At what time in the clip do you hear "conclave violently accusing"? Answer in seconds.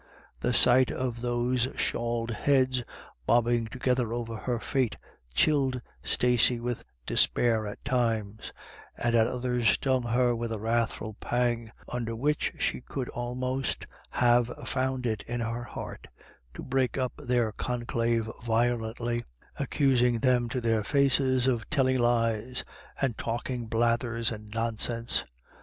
17.51-20.17